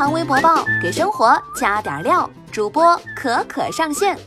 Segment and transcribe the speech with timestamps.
[0.00, 4.18] 堂微博报给生活加点料，主播可可上线。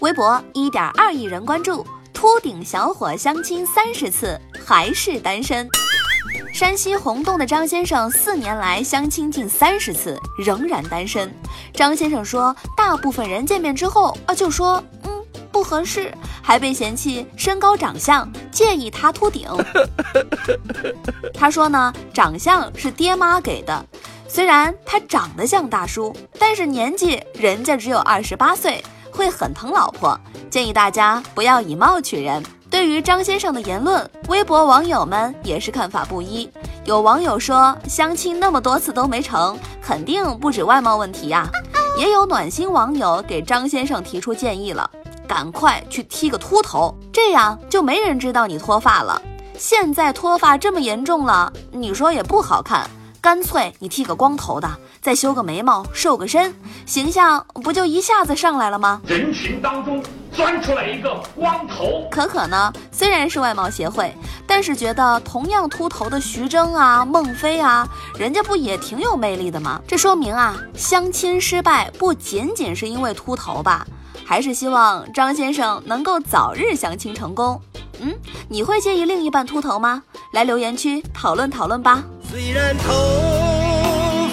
[0.00, 4.36] 微博一点二亿人关注，秃顶小伙相亲三十次
[4.66, 5.68] 还是单身。
[6.52, 11.32] 山西洪洞的张先生四年来相亲近三十次，仍然单身。
[11.72, 16.12] 张先生说，大部分人见面之后啊，就说嗯不合适，
[16.42, 19.48] 还被嫌弃身高长相，介意他秃顶。
[21.32, 23.86] 他说呢，长相是爹妈给的，
[24.28, 32.44] 虽然他长得像大叔，但是年纪人家只有二十八岁，会很疼老婆，建议大家不要以貌取人。
[32.70, 36.48] 对于张先生的言论，微博网友们也是看法不一。
[36.84, 41.48] 有网友说，相亲那么多次都没成，肯定不止外貌问题呀。
[41.96, 44.88] 也有暖心网友给张先生提出建议了，
[45.26, 49.20] 赶快去剃个秃头，这样就没人知道你脱发了。
[49.56, 52.88] 现在脱发这么严重了，你说也不好看。
[53.20, 56.54] 干脆你剃个光头的，再修个眉毛，瘦个身，
[56.86, 59.00] 形象不就一下子上来了吗？
[59.06, 60.02] 人群当中
[60.32, 62.06] 钻出来一个光头。
[62.10, 64.14] 可可呢，虽然是外貌协会，
[64.46, 69.80] 但是觉得同样秃头的徐峥啊、孟非啊，人家不也挺有魅力的吗？
[69.86, 73.84] 这说明啊，相亲失败不仅仅是因为秃头吧？
[74.24, 77.60] 还是希望张先生能够早日相亲成功。
[78.00, 78.14] 嗯，
[78.48, 80.04] 你会介意另一半秃头吗？
[80.32, 82.04] 来留言区讨论讨论吧。
[82.30, 82.92] 虽然头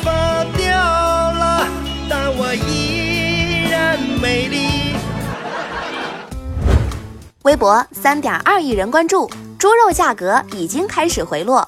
[0.03, 1.65] 发掉了，
[2.09, 4.97] 但我依然美丽。
[7.43, 11.65] 微博三点二亿人关注，猪肉价格已经开始回落。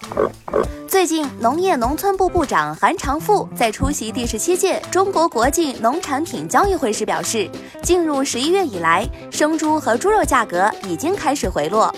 [0.86, 7.50] 最近，农业农村部部长韩长赋在出席第十七届中国国际农产品交易会时表示，
[7.81, 11.94] 进入十一月以来，生猪和猪肉价格已经开始回落。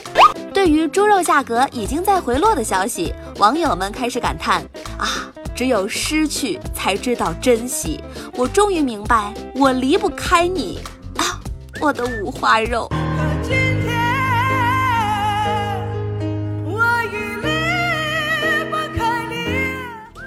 [0.59, 4.61] 对于猪肉价格已经在回落的消息，网友们开始感叹：
[4.97, 8.03] 啊，只有失去才知道珍惜。
[8.33, 10.81] 我终于明白，我离不开你
[11.15, 11.39] 啊，
[11.79, 12.89] 我的五花肉。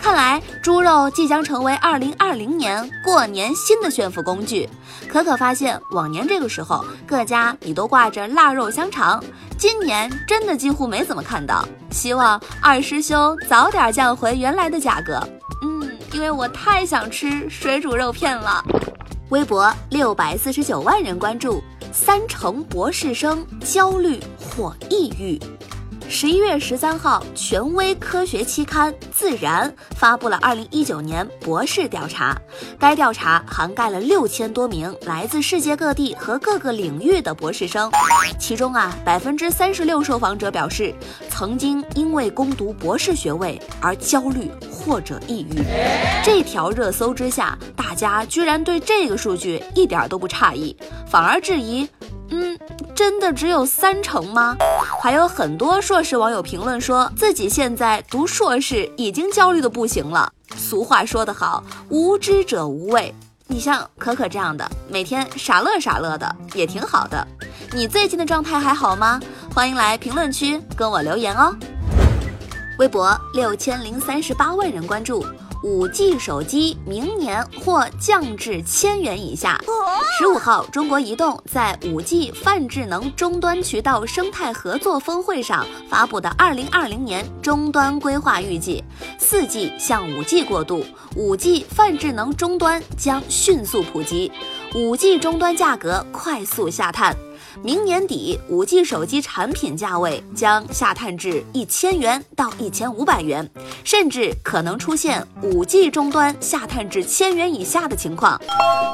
[0.01, 4.69] 看来猪肉即将成为二零二零年过年新的炫富工具。
[5.09, 9.23] 可可发现，往年这个时候各家你都挂着腊肉香肠，
[9.59, 11.67] 今年真的几乎没怎么看到。
[11.91, 15.21] 希望二师兄早点降回原来的价格。
[15.63, 18.65] 嗯，因为我太想吃水煮肉片了。
[19.31, 25.41] 微博六百四十九万人关注，三成博士生焦虑或抑郁。
[26.15, 32.37] 十一月十三号，权威科学期刊《自然》发布了二零一九年博士调查。
[32.79, 37.91] 该调查涵盖了六千多名来自世界各地和各个领域的博士生，
[38.39, 40.95] 其中啊，百分之三十六受访者表示
[41.31, 45.65] 曾经因为攻读博士学位而焦虑或者抑郁。
[46.23, 51.89] 这条热搜之下，大家居然对这个数据一点都不诧异，反而质疑。
[52.95, 54.57] 真的只有三成吗？
[55.01, 60.31] 还有很多硕士网友评论说自己现在读硕士已经焦虑的不行了。
[60.57, 63.15] 俗话说得好，无知者无畏。
[63.47, 67.27] 你像可可这样的，每天傻乐傻乐的也挺好的。
[67.73, 69.21] 你最近的状态还好吗？
[69.55, 71.55] 欢迎来评论区跟我留言哦。
[72.79, 75.25] 微博六千零三十八万人关注。
[75.63, 79.61] 五 G 手机明年或降至千元以下。
[80.19, 88.83] 十五号，中国移动在五 G 泛智能终端渠道生态合作峰会上发布的二零二零年终端规划预计，
[89.19, 90.85] 四 G 向五 G 过渡，
[91.15, 94.33] 五 G 泛智能终端将迅速普及，
[94.75, 97.17] 五 G 终端价格快速下探。
[97.61, 103.49] 明年底，五 G 手机产品价位将下探至一千元到一千五百元，
[103.85, 108.41] 甚至可能出现五 G 终端下探至千元以下的情况。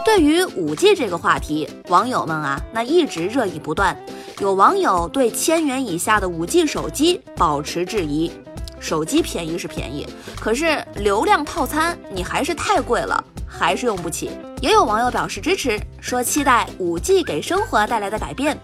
[0.04, 3.96] 对于五 G 这个话题，网友们啊，那一直热议不断。
[4.40, 8.30] 有网友对千元以下的五 G 手机保持质疑。
[8.80, 10.06] 手机便宜是便宜，
[10.40, 13.22] 可是流量套餐你还是太贵了，
[13.58, 14.30] 还是用不起。
[14.60, 18.58] 也有网友表示支持，说期待五 G 给生活带来的改变。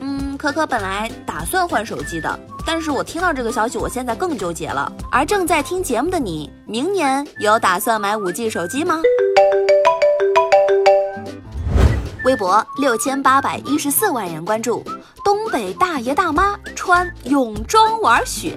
[0.00, 4.90] 嗯，可可本来打算换手机的，但是我听到这个消息，我现在更纠结了。
[5.10, 9.00] 而正在听节目的你，明年有打算买五 G 手机吗？
[12.24, 14.84] 微博六千八百一十四万人关注，
[15.24, 18.56] 东北大爷大妈穿泳装玩雪。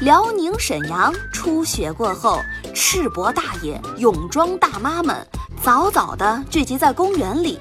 [0.00, 2.40] 辽宁沈阳初雪过后，
[2.72, 5.26] 赤膊大爷、泳装大妈们
[5.60, 7.58] 早早地聚集在公园里，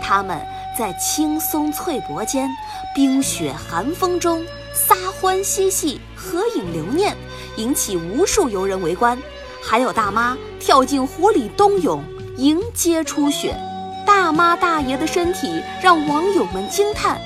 [0.00, 0.40] 他们
[0.78, 2.48] 在青松翠柏间、
[2.94, 4.40] 冰雪寒风中
[4.72, 7.16] 撒欢嬉戏、合影留念，
[7.56, 9.18] 引起无数游人围观。
[9.60, 12.00] 还有大妈跳进湖里冬泳，
[12.36, 13.58] 迎接初雪。
[14.06, 17.20] 大妈大爷的身体让网友们惊叹：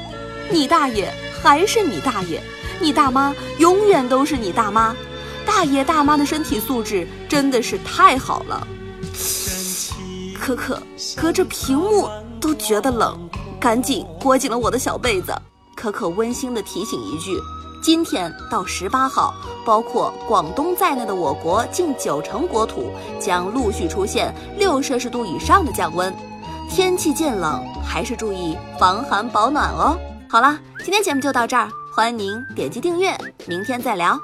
[0.50, 1.12] 你大爷
[1.42, 2.42] 还是你大爷，
[2.80, 4.94] 你大妈永远都是你大妈。
[5.46, 8.66] 大爷大妈的身体素质真的是太好了。
[10.38, 10.82] 可可
[11.16, 12.08] 隔着屏幕
[12.40, 13.18] 都觉得冷，
[13.58, 15.34] 赶紧裹紧了我的小被子。
[15.74, 17.38] 可可温馨的提醒一句：
[17.82, 19.34] 今天到十八号，
[19.64, 26.14] 包括广东在内的我国近九成国土将陆续出现六摄氏度以上的降温。
[26.70, 29.98] 天气渐冷，还是注意防寒保暖哦。
[30.28, 34.18] 好了，今天节目就到这儿，欢迎您点击订阅，明天再聊。